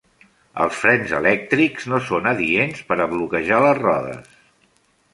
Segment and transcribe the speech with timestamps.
[0.63, 4.37] Els frens elèctrics no són adients per a bloquejar les rodes.